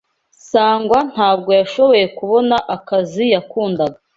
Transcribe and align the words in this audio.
Sangwa 0.49 0.99
ntabwo 1.11 1.51
yashoboye 1.59 2.05
kubona 2.17 2.55
akazi 2.75 3.23
yakundaga. 3.33 3.97